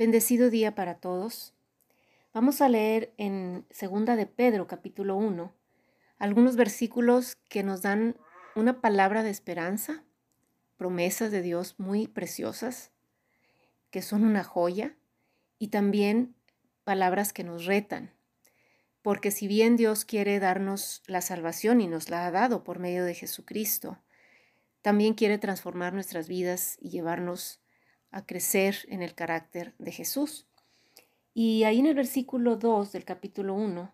Bendecido 0.00 0.48
día 0.48 0.74
para 0.74 0.94
todos. 0.94 1.52
Vamos 2.32 2.62
a 2.62 2.70
leer 2.70 3.12
en 3.18 3.66
Segunda 3.68 4.16
de 4.16 4.24
Pedro, 4.24 4.66
capítulo 4.66 5.14
1, 5.14 5.52
algunos 6.16 6.56
versículos 6.56 7.36
que 7.50 7.62
nos 7.62 7.82
dan 7.82 8.16
una 8.56 8.80
palabra 8.80 9.22
de 9.22 9.28
esperanza, 9.28 10.02
promesas 10.78 11.30
de 11.30 11.42
Dios 11.42 11.74
muy 11.76 12.08
preciosas, 12.08 12.92
que 13.90 14.00
son 14.00 14.24
una 14.24 14.42
joya, 14.42 14.96
y 15.58 15.68
también 15.68 16.34
palabras 16.84 17.34
que 17.34 17.44
nos 17.44 17.66
retan. 17.66 18.14
Porque 19.02 19.30
si 19.30 19.48
bien 19.48 19.76
Dios 19.76 20.06
quiere 20.06 20.40
darnos 20.40 21.02
la 21.08 21.20
salvación 21.20 21.82
y 21.82 21.88
nos 21.88 22.08
la 22.08 22.24
ha 22.24 22.30
dado 22.30 22.64
por 22.64 22.78
medio 22.78 23.04
de 23.04 23.12
Jesucristo, 23.12 23.98
también 24.80 25.12
quiere 25.12 25.36
transformar 25.36 25.92
nuestras 25.92 26.26
vidas 26.26 26.78
y 26.80 26.88
llevarnos 26.88 27.59
a 28.10 28.26
crecer 28.26 28.78
en 28.88 29.02
el 29.02 29.14
carácter 29.14 29.74
de 29.78 29.92
Jesús. 29.92 30.46
Y 31.34 31.64
ahí 31.64 31.78
en 31.78 31.86
el 31.86 31.94
versículo 31.94 32.56
2 32.56 32.92
del 32.92 33.04
capítulo 33.04 33.54
1 33.54 33.92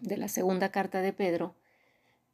de 0.00 0.16
la 0.16 0.28
segunda 0.28 0.70
carta 0.70 1.00
de 1.00 1.12
Pedro, 1.12 1.54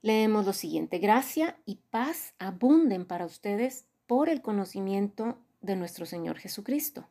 leemos 0.02 0.44
lo 0.44 0.52
siguiente, 0.52 0.98
gracia 0.98 1.56
y 1.64 1.76
paz 1.90 2.34
abunden 2.38 3.06
para 3.06 3.24
ustedes 3.24 3.86
por 4.06 4.28
el 4.28 4.42
conocimiento 4.42 5.38
de 5.62 5.76
nuestro 5.76 6.04
Señor 6.04 6.38
Jesucristo, 6.38 7.08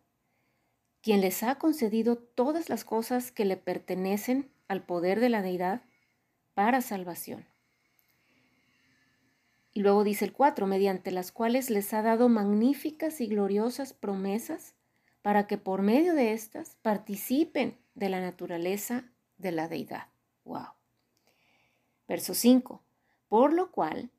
quien 1.02 1.22
les 1.22 1.42
ha 1.42 1.56
concedido 1.56 2.18
todas 2.18 2.70
las 2.70 2.86
cosas 2.86 3.32
que 3.32 3.46
le 3.46 3.58
pertenecen 3.58 4.52
al 4.68 4.84
poder 4.84 5.20
de 5.20 5.30
la 5.30 5.42
deidad 5.42 5.82
para 6.54 6.82
salvación 6.82 7.53
y 9.74 9.82
luego 9.82 10.04
dice 10.04 10.26
el 10.26 10.34
4, 10.34 10.68
mediante 10.68 11.12
las 11.12 11.32
cuales 11.32 11.70
les 11.70 11.94
ha 11.94 12.04
dado 12.04 12.30
magníficas 12.30 13.22
y 13.22 13.28
gloriosas 13.28 13.94
promesas 13.94 14.76
para 15.24 15.48
que 15.48 15.58
por 15.58 15.82
medio 15.82 16.14
de 16.14 16.34
estas 16.34 16.76
participen 16.82 17.78
de 17.96 18.10
la 18.10 18.22
naturaleza 18.22 19.06
de 19.38 19.52
la 19.52 19.68
deidad. 19.68 20.08
Wow. 20.46 20.68
Verso 22.08 22.36
5. 22.36 22.82
Por 23.30 23.54
lo 23.54 23.72
cual, 23.72 24.12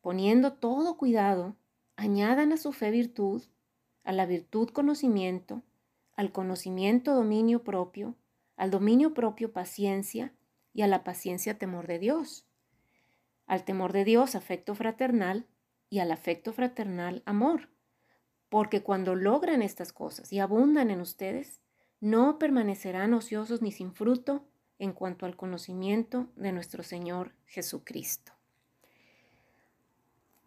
poniendo 0.00 0.54
todo 0.54 0.96
cuidado, 0.96 1.54
añadan 1.94 2.52
a 2.52 2.56
su 2.56 2.72
fe 2.72 2.90
virtud, 2.90 3.44
a 4.02 4.12
la 4.12 4.26
virtud 4.26 4.70
conocimiento, 4.70 5.62
al 6.16 6.32
conocimiento 6.32 7.14
dominio 7.14 7.62
propio, 7.62 8.16
al 8.56 8.72
dominio 8.72 9.14
propio 9.14 9.52
paciencia 9.52 10.32
y 10.74 10.82
a 10.82 10.88
la 10.88 11.04
paciencia 11.04 11.58
temor 11.58 11.86
de 11.86 12.00
Dios 12.00 12.47
al 13.48 13.64
temor 13.64 13.92
de 13.92 14.04
Dios 14.04 14.36
afecto 14.36 14.76
fraternal 14.76 15.46
y 15.90 15.98
al 15.98 16.12
afecto 16.12 16.52
fraternal 16.52 17.22
amor. 17.26 17.68
Porque 18.48 18.82
cuando 18.82 19.16
logran 19.16 19.62
estas 19.62 19.92
cosas 19.92 20.32
y 20.32 20.38
abundan 20.38 20.90
en 20.90 21.00
ustedes, 21.00 21.60
no 22.00 22.38
permanecerán 22.38 23.12
ociosos 23.14 23.60
ni 23.62 23.72
sin 23.72 23.92
fruto 23.92 24.44
en 24.78 24.92
cuanto 24.92 25.26
al 25.26 25.36
conocimiento 25.36 26.28
de 26.36 26.52
nuestro 26.52 26.82
Señor 26.82 27.32
Jesucristo. 27.46 28.32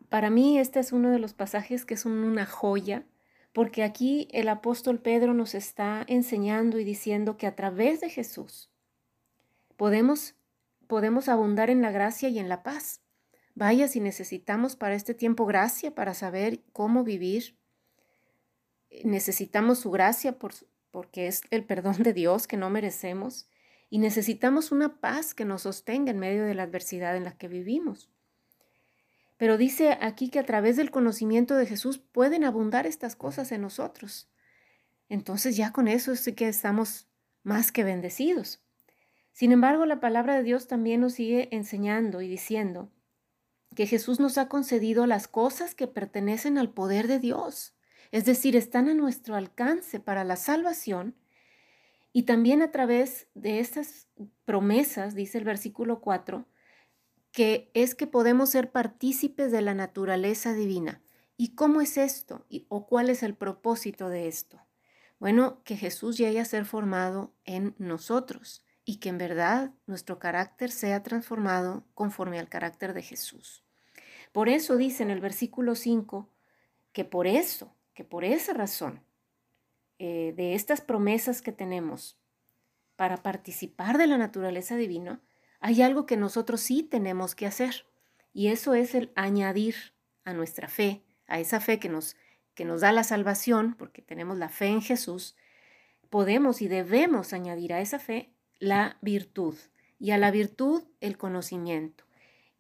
Para 0.09 0.29
mí 0.29 0.59
este 0.59 0.79
es 0.79 0.91
uno 0.91 1.09
de 1.09 1.19
los 1.19 1.33
pasajes 1.33 1.85
que 1.85 1.97
son 1.97 2.23
una 2.23 2.45
joya, 2.45 3.05
porque 3.53 3.83
aquí 3.83 4.27
el 4.31 4.47
apóstol 4.47 4.99
Pedro 4.99 5.33
nos 5.33 5.55
está 5.55 6.03
enseñando 6.07 6.79
y 6.79 6.83
diciendo 6.83 7.37
que 7.37 7.47
a 7.47 7.55
través 7.55 7.99
de 8.01 8.09
Jesús 8.09 8.69
podemos 9.75 10.35
podemos 10.91 11.29
abundar 11.29 11.69
en 11.69 11.81
la 11.81 11.89
gracia 11.89 12.27
y 12.27 12.37
en 12.37 12.49
la 12.49 12.63
paz. 12.63 12.99
Vaya 13.55 13.87
si 13.87 14.01
necesitamos 14.01 14.75
para 14.75 14.93
este 14.93 15.13
tiempo 15.13 15.45
gracia 15.45 15.95
para 15.95 16.13
saber 16.13 16.59
cómo 16.73 17.05
vivir. 17.05 17.55
Necesitamos 19.05 19.79
su 19.79 19.89
gracia 19.89 20.37
por, 20.37 20.51
porque 20.91 21.27
es 21.27 21.43
el 21.49 21.63
perdón 21.63 22.03
de 22.03 22.11
Dios 22.11 22.45
que 22.45 22.57
no 22.57 22.69
merecemos 22.69 23.47
y 23.89 23.99
necesitamos 23.99 24.73
una 24.73 24.99
paz 24.99 25.33
que 25.33 25.45
nos 25.45 25.61
sostenga 25.61 26.11
en 26.11 26.19
medio 26.19 26.43
de 26.43 26.55
la 26.55 26.63
adversidad 26.63 27.15
en 27.15 27.23
la 27.23 27.37
que 27.37 27.47
vivimos. 27.47 28.09
Pero 29.37 29.57
dice 29.57 29.97
aquí 30.01 30.27
que 30.27 30.39
a 30.39 30.45
través 30.45 30.75
del 30.75 30.91
conocimiento 30.91 31.55
de 31.55 31.67
Jesús 31.67 31.99
pueden 31.99 32.43
abundar 32.43 32.85
estas 32.85 33.15
cosas 33.15 33.53
en 33.53 33.61
nosotros. 33.61 34.29
Entonces 35.07 35.55
ya 35.55 35.71
con 35.71 35.87
eso 35.87 36.17
sí 36.17 36.33
que 36.33 36.49
estamos 36.49 37.07
más 37.43 37.71
que 37.71 37.85
bendecidos. 37.85 38.61
Sin 39.31 39.51
embargo, 39.51 39.85
la 39.85 39.99
palabra 39.99 40.35
de 40.35 40.43
Dios 40.43 40.67
también 40.67 41.01
nos 41.01 41.13
sigue 41.13 41.49
enseñando 41.51 42.21
y 42.21 42.27
diciendo 42.27 42.91
que 43.75 43.87
Jesús 43.87 44.19
nos 44.19 44.37
ha 44.37 44.49
concedido 44.49 45.05
las 45.05 45.27
cosas 45.27 45.75
que 45.75 45.87
pertenecen 45.87 46.57
al 46.57 46.73
poder 46.73 47.07
de 47.07 47.19
Dios, 47.19 47.73
es 48.11 48.25
decir, 48.25 48.55
están 48.55 48.89
a 48.89 48.93
nuestro 48.93 49.35
alcance 49.35 49.99
para 50.01 50.25
la 50.25 50.35
salvación 50.35 51.15
y 52.11 52.23
también 52.23 52.61
a 52.61 52.71
través 52.71 53.27
de 53.35 53.59
estas 53.59 54.09
promesas, 54.43 55.15
dice 55.15 55.37
el 55.37 55.45
versículo 55.45 56.01
4, 56.01 56.45
que 57.31 57.71
es 57.73 57.95
que 57.95 58.07
podemos 58.07 58.49
ser 58.49 58.71
partícipes 58.71 59.53
de 59.53 59.61
la 59.61 59.73
naturaleza 59.73 60.53
divina. 60.53 61.01
¿Y 61.37 61.55
cómo 61.55 61.79
es 61.79 61.97
esto? 61.97 62.45
¿O 62.67 62.85
cuál 62.85 63.09
es 63.09 63.23
el 63.23 63.35
propósito 63.35 64.09
de 64.09 64.27
esto? 64.27 64.59
Bueno, 65.17 65.61
que 65.63 65.77
Jesús 65.77 66.17
llegue 66.17 66.41
a 66.41 66.45
ser 66.45 66.65
formado 66.65 67.33
en 67.45 67.73
nosotros 67.77 68.65
y 68.85 68.97
que 68.97 69.09
en 69.09 69.17
verdad 69.17 69.71
nuestro 69.85 70.19
carácter 70.19 70.71
sea 70.71 71.03
transformado 71.03 71.85
conforme 71.93 72.39
al 72.39 72.49
carácter 72.49 72.93
de 72.93 73.03
Jesús. 73.03 73.63
Por 74.31 74.49
eso 74.49 74.77
dice 74.77 75.03
en 75.03 75.11
el 75.11 75.19
versículo 75.19 75.75
5 75.75 76.29
que 76.91 77.05
por 77.05 77.27
eso, 77.27 77.75
que 77.93 78.03
por 78.03 78.23
esa 78.23 78.53
razón, 78.53 79.03
eh, 79.99 80.33
de 80.35 80.55
estas 80.55 80.81
promesas 80.81 81.41
que 81.41 81.51
tenemos 81.51 82.17
para 82.95 83.17
participar 83.17 83.97
de 83.97 84.07
la 84.07 84.17
naturaleza 84.17 84.75
divina, 84.75 85.21
hay 85.59 85.81
algo 85.81 86.05
que 86.05 86.17
nosotros 86.17 86.61
sí 86.61 86.81
tenemos 86.81 87.35
que 87.35 87.45
hacer. 87.45 87.85
Y 88.33 88.47
eso 88.47 88.73
es 88.73 88.95
el 88.95 89.11
añadir 89.15 89.75
a 90.23 90.33
nuestra 90.33 90.67
fe, 90.67 91.03
a 91.27 91.39
esa 91.39 91.59
fe 91.59 91.79
que 91.79 91.89
nos, 91.89 92.15
que 92.55 92.65
nos 92.65 92.81
da 92.81 92.91
la 92.91 93.03
salvación, 93.03 93.75
porque 93.77 94.01
tenemos 94.01 94.37
la 94.37 94.49
fe 94.49 94.67
en 94.67 94.81
Jesús, 94.81 95.35
podemos 96.09 96.61
y 96.61 96.67
debemos 96.67 97.33
añadir 97.33 97.73
a 97.73 97.81
esa 97.81 97.99
fe 97.99 98.33
la 98.61 98.97
virtud 99.01 99.55
y 99.99 100.11
a 100.11 100.17
la 100.17 100.31
virtud 100.31 100.83
el 101.01 101.17
conocimiento. 101.17 102.05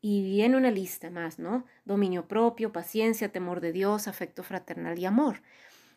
Y 0.01 0.23
viene 0.23 0.57
una 0.57 0.71
lista 0.71 1.11
más, 1.11 1.37
¿no? 1.37 1.65
Dominio 1.85 2.27
propio, 2.27 2.73
paciencia, 2.73 3.31
temor 3.31 3.61
de 3.61 3.71
Dios, 3.71 4.07
afecto 4.07 4.43
fraternal 4.43 4.97
y 4.97 5.05
amor. 5.05 5.43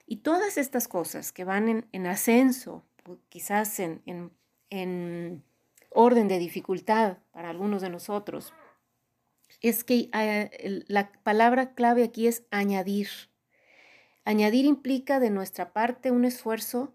Y 0.06 0.16
todas 0.16 0.59
estas 0.59 0.87
cosas 0.88 1.32
que 1.32 1.44
van 1.44 1.87
en, 1.91 2.06
ascenso, 2.06 2.84
quizás 3.31 3.81
en, 3.81 4.03
en, 4.69 5.43
orden 5.88 6.28
de 6.28 6.38
dificultad 6.38 7.19
para 7.32 7.48
algunos 7.48 7.81
de 7.81 7.88
nosotros, 7.88 8.53
es 9.62 9.84
que 9.84 10.10
eh, 10.12 10.84
la 10.88 11.10
palabra 11.22 11.72
clave 11.72 12.04
aquí 12.04 12.26
es 12.26 12.44
añadir. 12.50 13.09
Añadir 14.26 14.66
implica 14.66 15.19
de 15.19 15.31
nuestra 15.31 15.72
parte 15.72 16.10
un 16.10 16.26
esfuerzo 16.26 16.94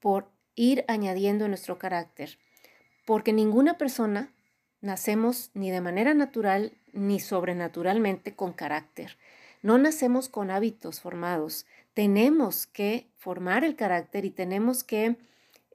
por 0.00 0.33
ir 0.54 0.84
añadiendo 0.88 1.44
en 1.44 1.50
nuestro 1.50 1.78
carácter, 1.78 2.38
porque 3.06 3.32
ninguna 3.32 3.78
persona 3.78 4.32
nacemos 4.80 5.50
ni 5.54 5.70
de 5.70 5.80
manera 5.80 6.14
natural 6.14 6.72
ni 6.92 7.20
sobrenaturalmente 7.20 8.34
con 8.34 8.52
carácter. 8.52 9.16
No 9.62 9.78
nacemos 9.78 10.28
con 10.28 10.50
hábitos 10.50 11.00
formados. 11.00 11.66
Tenemos 11.94 12.66
que 12.66 13.08
formar 13.16 13.64
el 13.64 13.76
carácter 13.76 14.24
y 14.24 14.30
tenemos 14.30 14.84
que 14.84 15.16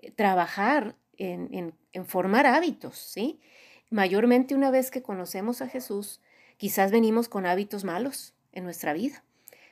eh, 0.01 0.11
trabajar 0.11 0.95
en, 1.17 1.73
en 1.93 2.05
formar 2.05 2.45
hábitos, 2.45 2.97
¿sí? 2.97 3.41
Mayormente 3.89 4.55
una 4.55 4.71
vez 4.71 4.91
que 4.91 5.01
conocemos 5.01 5.61
a 5.61 5.67
Jesús, 5.67 6.21
quizás 6.57 6.91
venimos 6.91 7.27
con 7.27 7.45
hábitos 7.45 7.83
malos 7.83 8.33
en 8.51 8.63
nuestra 8.63 8.93
vida. 8.93 9.23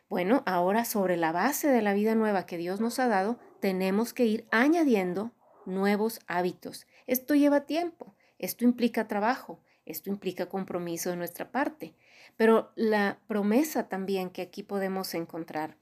Bueno, 0.10 0.44
ahora 0.46 0.86
sobre 0.86 1.18
la 1.18 1.32
base 1.32 1.68
de 1.68 1.82
la 1.82 1.94
vida 1.94 2.16
nueva 2.16 2.46
que 2.46 2.58
Dios 2.58 2.80
nos 2.80 2.98
ha 3.00 3.08
dado, 3.08 3.40
tenemos 3.60 4.14
que 4.14 4.26
ir 4.26 4.48
añadiendo 4.52 5.34
nuevos 5.66 6.20
hábitos. 6.28 6.88
Esto 7.08 7.36
lleva 7.36 7.66
tiempo, 7.66 8.16
esto 8.40 8.64
implica 8.64 9.08
trabajo, 9.08 9.62
esto 9.86 10.10
implica 10.10 10.48
compromiso 10.48 11.10
de 11.10 11.18
nuestra 11.18 11.52
parte, 11.52 11.94
pero 12.38 12.72
la 12.76 13.20
promesa 13.28 13.90
también 13.90 14.30
que 14.30 14.42
aquí 14.42 14.64
podemos 14.64 15.14
encontrar 15.14 15.78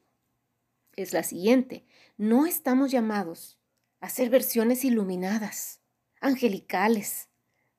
es 0.95 1.13
la 1.13 1.23
siguiente. 1.23 1.85
No 2.17 2.45
estamos 2.45 2.91
llamados 2.91 3.59
a 3.99 4.09
ser 4.09 4.29
versiones 4.29 4.85
iluminadas, 4.85 5.81
angelicales, 6.19 7.29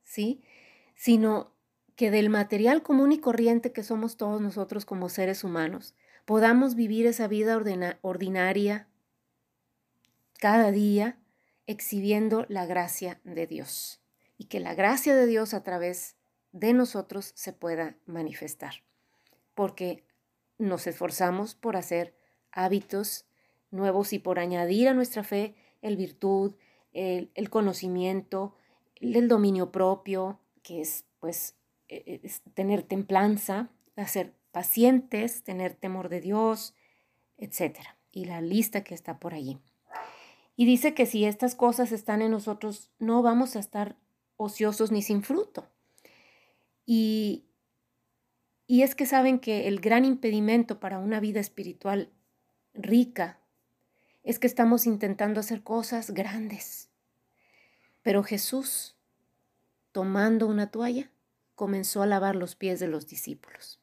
¿sí? 0.03 0.43
Sino 0.95 1.55
que 1.97 2.11
del 2.11 2.29
material 2.29 2.83
común 2.83 3.13
y 3.13 3.19
corriente 3.19 3.73
que 3.73 3.83
somos 3.83 4.17
todos 4.17 4.41
nosotros 4.41 4.85
como 4.85 5.09
seres 5.09 5.45
humanos, 5.45 5.95
podamos 6.27 6.75
vivir 6.75 7.07
esa 7.07 7.29
vida 7.29 7.57
ordinaria, 8.03 8.89
cada 10.39 10.71
día 10.71 11.19
exhibiendo 11.67 12.45
la 12.49 12.67
gracia 12.67 13.21
de 13.25 13.47
Dios 13.47 14.01
y 14.37 14.45
que 14.45 14.61
la 14.61 14.75
gracia 14.75 15.15
de 15.15 15.27
Dios 15.27 15.55
a 15.55 15.63
través 15.63 16.17
de 16.53 16.75
nosotros 16.75 17.33
se 17.35 17.53
pueda 17.53 17.97
manifestar. 18.07 18.75
Porque 19.55 20.05
nos 20.59 20.87
esforzamos 20.87 21.55
por 21.55 21.77
hacer 21.77 22.15
hábitos 22.51 23.25
nuevos 23.71 24.13
y 24.13 24.19
por 24.19 24.39
añadir 24.39 24.89
a 24.89 24.95
nuestra 24.95 25.23
fe 25.23 25.55
el 25.81 25.97
virtud, 25.97 26.57
el, 26.93 27.51
conocimiento, 27.51 28.55
el 28.97 29.29
dominio 29.29 29.71
propio, 29.71 30.41
que 30.63 30.81
es 30.81 31.05
pues 31.21 31.55
e, 31.89 32.21
e, 32.25 32.31
tener 32.55 32.83
templanza, 32.83 33.71
ser 34.07 34.33
pacientes, 34.57 35.43
tener 35.43 35.75
temor 35.75 36.09
de 36.09 36.23
Dios, 36.23 36.75
etc. 37.37 37.79
Y 38.11 38.25
la 38.25 38.41
lista 38.41 38.83
que 38.85 38.95
está 38.95 39.19
por 39.19 39.35
allí. 39.35 39.61
Y 40.57 40.65
dice 40.65 40.95
que 40.95 41.05
si 41.05 41.27
estas 41.27 41.55
cosas 41.55 41.93
están 41.93 42.23
en 42.23 42.31
nosotros, 42.31 42.89
no 42.99 43.21
vamos 43.21 43.55
a 43.55 43.59
estar 43.59 43.97
ociosos 44.39 44.91
ni 44.93 45.03
sin 45.03 45.23
fruto. 45.23 45.69
Y, 46.87 47.45
y 48.67 48.81
es 48.81 48.95
que 48.95 49.05
saben 49.05 49.41
que 49.41 49.69
el 49.69 49.79
gran 49.79 50.07
impedimento 50.07 50.81
para 50.81 51.01
una 51.01 51.21
vida 51.21 51.41
espiritual 51.41 52.11
rica 52.73 53.39
es 54.23 54.39
que 54.39 54.47
estamos 54.47 54.87
intentando 54.87 55.41
hacer 55.41 55.63
cosas 55.63 56.13
grandes. 56.13 56.89
Pero 58.01 58.23
Jesús, 58.23 58.97
tomando 59.93 60.47
una 60.47 60.71
toalla, 60.71 61.11
comenzó 61.55 62.01
a 62.01 62.07
lavar 62.07 62.37
los 62.37 62.55
pies 62.55 62.81
de 62.81 62.89
los 62.89 63.07
discípulos. 63.07 63.83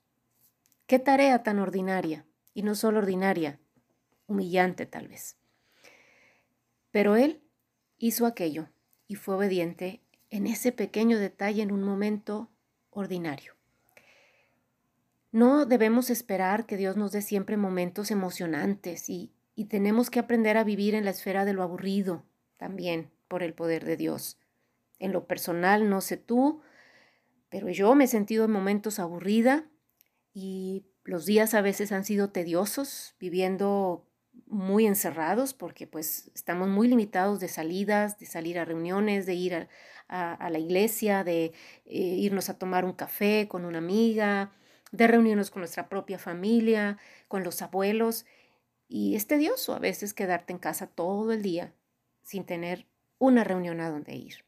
Qué 0.93 0.99
tarea 0.99 1.41
tan 1.41 1.57
ordinaria, 1.57 2.23
y 2.53 2.61
no 2.61 2.75
solo 2.75 2.99
ordinaria, 2.99 3.59
humillante 4.27 4.85
tal 4.85 5.07
vez. 5.07 5.37
Pero 6.91 7.15
él 7.15 7.41
hizo 7.97 8.27
aquello 8.27 8.69
y 9.07 9.15
fue 9.15 9.33
obediente 9.33 10.03
en 10.29 10.45
ese 10.45 10.71
pequeño 10.71 11.17
detalle 11.17 11.63
en 11.63 11.71
un 11.71 11.81
momento 11.81 12.51
ordinario. 12.91 13.55
No 15.31 15.65
debemos 15.65 16.11
esperar 16.11 16.67
que 16.67 16.77
Dios 16.77 16.95
nos 16.95 17.11
dé 17.11 17.23
siempre 17.23 17.57
momentos 17.57 18.11
emocionantes 18.11 19.09
y, 19.09 19.33
y 19.55 19.65
tenemos 19.65 20.11
que 20.11 20.19
aprender 20.19 20.57
a 20.57 20.63
vivir 20.63 20.93
en 20.93 21.05
la 21.05 21.09
esfera 21.09 21.43
de 21.43 21.53
lo 21.53 21.63
aburrido 21.63 22.23
también 22.57 23.09
por 23.27 23.41
el 23.41 23.55
poder 23.55 23.83
de 23.83 23.97
Dios. 23.97 24.37
En 24.99 25.11
lo 25.11 25.25
personal, 25.25 25.89
no 25.89 26.01
sé 26.01 26.17
tú, 26.17 26.61
pero 27.49 27.67
yo 27.69 27.95
me 27.95 28.03
he 28.03 28.07
sentido 28.07 28.45
en 28.45 28.51
momentos 28.51 28.99
aburrida 28.99 29.65
y 30.33 30.85
los 31.03 31.25
días 31.25 31.53
a 31.53 31.61
veces 31.61 31.91
han 31.91 32.05
sido 32.05 32.29
tediosos, 32.29 33.15
viviendo 33.19 34.07
muy 34.47 34.85
encerrados 34.85 35.53
porque 35.53 35.87
pues 35.87 36.31
estamos 36.33 36.67
muy 36.69 36.87
limitados 36.87 37.39
de 37.39 37.47
salidas, 37.47 38.17
de 38.19 38.25
salir 38.25 38.57
a 38.57 38.65
reuniones, 38.65 39.25
de 39.25 39.35
ir 39.35 39.67
a, 40.07 40.49
la 40.49 40.59
iglesia, 40.59 41.23
de 41.23 41.53
eh, 41.85 41.91
irnos 41.97 42.49
a 42.49 42.57
tomar 42.57 42.85
un 42.85 42.93
café 42.93 43.47
con 43.47 43.65
una 43.65 43.79
amiga, 43.79 44.51
de 44.91 45.07
reunirnos 45.07 45.49
con 45.49 45.61
nuestra 45.61 45.89
propia 45.89 46.19
familia, 46.19 46.97
con 47.27 47.43
los 47.43 47.61
abuelos. 47.61 48.25
Y 48.87 49.15
es 49.15 49.27
tedioso 49.27 49.73
a 49.73 49.79
veces 49.79 50.13
quedarte 50.13 50.53
en 50.53 50.59
casa 50.59 50.87
todo 50.87 51.31
el 51.31 51.41
día 51.41 51.73
sin 52.21 52.45
tener 52.45 52.87
una 53.17 53.43
reunión 53.43 53.81
a 53.81 53.89
donde 53.89 54.15
ir. 54.15 54.45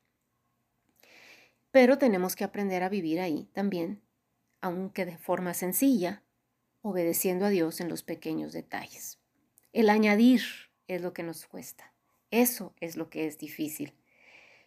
Pero 1.72 1.98
tenemos 1.98 2.36
que 2.36 2.44
aprender 2.44 2.84
a 2.84 2.90
vivir 2.90 3.20
ahí 3.20 3.50
también, 3.54 4.02
aunque 4.66 5.06
de 5.06 5.16
forma 5.16 5.54
sencilla, 5.54 6.24
obedeciendo 6.82 7.46
a 7.46 7.50
Dios 7.50 7.82
en 7.82 7.88
los 7.88 8.02
pequeños 8.02 8.52
detalles. 8.52 9.20
El 9.74 9.92
añadir 9.92 10.42
es 10.88 11.04
lo 11.04 11.14
que 11.14 11.22
nos 11.22 11.46
cuesta. 11.46 11.94
Eso 12.32 12.74
es 12.80 12.98
lo 12.98 13.12
que 13.12 13.28
es 13.28 13.38
difícil. 13.38 13.94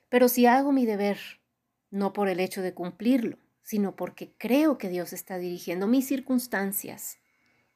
Pero 0.08 0.28
si 0.28 0.46
hago 0.46 0.70
mi 0.70 0.86
deber, 0.86 1.18
no 1.90 2.12
por 2.12 2.28
el 2.28 2.38
hecho 2.38 2.62
de 2.62 2.74
cumplirlo, 2.74 3.38
sino 3.62 3.96
porque 3.96 4.32
creo 4.38 4.78
que 4.78 4.88
Dios 4.88 5.12
está 5.12 5.36
dirigiendo 5.36 5.88
mis 5.88 6.06
circunstancias, 6.06 7.18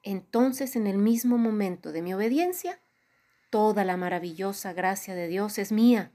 entonces 0.04 0.76
en 0.76 0.86
el 0.86 0.98
mismo 0.98 1.38
momento 1.38 1.90
de 1.90 2.02
mi 2.02 2.14
obediencia, 2.14 2.80
toda 3.50 3.84
la 3.84 3.96
maravillosa 3.96 4.72
gracia 4.72 5.16
de 5.16 5.26
Dios 5.26 5.58
es 5.58 5.72
mía 5.72 6.12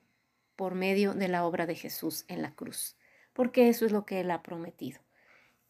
por 0.55 0.73
medio 0.73 1.13
de 1.13 1.27
la 1.27 1.45
obra 1.45 1.65
de 1.65 1.75
Jesús 1.75 2.23
en 2.29 2.41
la 2.41 2.55
cruz 2.55 2.95
porque 3.37 3.69
eso 3.69 3.85
es 3.85 3.91
lo 3.91 4.03
que 4.03 4.19
Él 4.19 4.31
ha 4.31 4.41
prometido, 4.41 4.99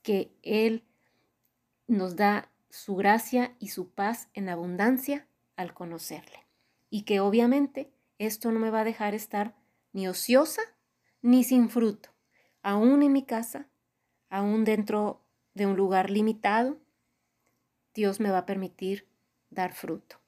que 0.07 0.31
Él 0.42 0.86
nos 1.86 2.15
da 2.15 2.50
su 2.69 2.95
gracia 2.95 3.57
y 3.59 3.68
su 3.68 3.89
paz 3.89 4.30
en 4.33 4.48
abundancia 4.48 5.27
al 5.57 5.74
conocerle. 5.74 6.48
Y 6.89 7.01
que 7.01 7.19
obviamente 7.19 7.92
esto 8.18 8.54
no 8.54 8.59
me 8.62 8.69
va 8.69 8.80
a 8.80 8.86
dejar 8.86 9.15
estar 9.15 9.54
ni 9.92 10.07
ociosa 10.07 10.62
ni 11.21 11.44
sin 11.44 11.69
fruto, 11.69 12.12
aún 12.62 13.04
en 13.04 13.12
mi 13.12 13.25
casa, 13.25 13.68
aún 14.30 14.63
dentro 14.63 15.25
de 15.56 15.65
un 15.65 15.75
lugar 15.75 16.09
limitado, 16.09 16.77
Dios 17.94 18.21
me 18.21 18.31
va 18.31 18.38
a 18.38 18.45
permitir 18.45 19.09
dar 19.50 19.74
fruto. 19.74 20.21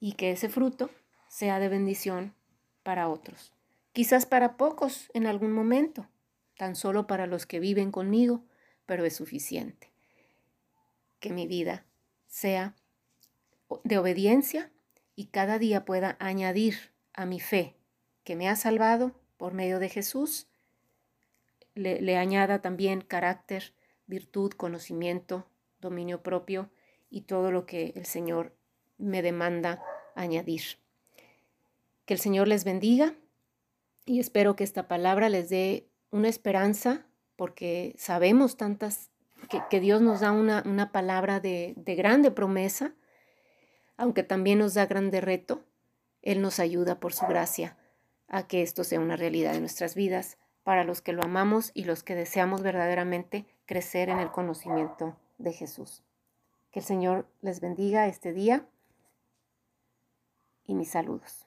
Y 0.00 0.14
que 0.14 0.32
ese 0.32 0.48
fruto 0.48 0.90
sea 1.28 1.60
de 1.60 1.68
bendición 1.68 2.34
para 2.82 3.08
otros. 3.08 3.52
Quizás 3.92 4.26
para 4.26 4.56
pocos 4.56 5.08
en 5.14 5.28
algún 5.28 5.52
momento, 5.52 6.08
tan 6.56 6.74
solo 6.74 7.06
para 7.06 7.28
los 7.28 7.46
que 7.46 7.60
viven 7.60 7.92
conmigo, 7.92 8.42
pero 8.86 9.04
es 9.04 9.16
suficiente. 9.16 9.90
Que 11.20 11.30
mi 11.30 11.46
vida 11.46 11.84
sea 12.26 12.74
de 13.84 13.98
obediencia 13.98 14.70
y 15.14 15.26
cada 15.26 15.58
día 15.58 15.84
pueda 15.84 16.16
añadir 16.20 16.92
a 17.14 17.26
mi 17.26 17.40
fe 17.40 17.76
que 18.24 18.36
me 18.36 18.48
ha 18.48 18.56
salvado 18.56 19.12
por 19.36 19.54
medio 19.54 19.78
de 19.78 19.88
Jesús, 19.88 20.46
le, 21.74 22.16
añada 22.16 22.60
también 22.60 23.00
carácter, 23.00 23.74
virtud, 24.06 24.52
conocimiento, 24.52 25.46
dominio 25.80 26.22
propio 26.22 26.70
y 27.10 27.22
todo 27.22 27.50
lo 27.50 27.66
que 27.66 27.92
el 27.96 28.06
Señor 28.06 28.54
me 28.98 29.22
demanda 29.22 29.82
añadir. 30.14 30.62
Que 32.04 32.14
el 32.14 32.20
Señor 32.20 32.46
les 32.46 32.64
bendiga 32.64 33.14
y 34.04 34.20
espero 34.20 34.54
que 34.54 34.64
esta 34.64 34.86
palabra 34.86 35.28
les 35.28 35.48
dé 35.48 35.88
una 36.10 36.28
esperanza, 36.28 37.06
porque 37.36 37.94
sabemos 37.98 38.56
tantas, 38.56 39.10
que, 39.70 39.80
Dios 39.80 40.00
nos 40.00 40.20
da 40.20 40.32
una, 40.32 40.62
una 40.66 40.92
palabra 40.92 41.40
de, 41.40 41.74
de 41.76 41.94
grande 41.94 42.30
promesa, 42.30 42.94
aunque 43.96 44.22
también 44.22 44.58
nos 44.58 44.74
da 44.74 44.86
grande 44.86 45.20
reto, 45.20 45.64
Él 46.22 46.40
nos 46.42 46.60
ayuda 46.60 47.00
por 47.00 47.12
su 47.12 47.26
gracia 47.26 47.76
a 48.28 48.46
que 48.46 48.62
esto 48.62 48.84
sea 48.84 49.00
una 49.00 49.16
realidad 49.16 49.52
de 49.52 49.60
nuestras 49.60 49.94
vidas 49.94 50.38
para 50.64 50.84
los 50.84 51.02
que 51.02 51.12
lo 51.12 51.22
amamos 51.22 51.70
y 51.74 51.84
los 51.84 52.02
que 52.02 52.14
deseamos 52.14 52.62
verdaderamente 52.62 53.46
crecer 53.66 54.08
en 54.08 54.18
el 54.18 54.30
conocimiento 54.30 55.16
de 55.38 55.52
Jesús. 55.52 56.02
Que 56.70 56.80
el 56.80 56.84
Señor 56.84 57.26
les 57.42 57.60
bendiga 57.60 58.06
este 58.06 58.32
día 58.32 58.66
y 60.64 60.74
mis 60.74 60.90
saludos. 60.90 61.46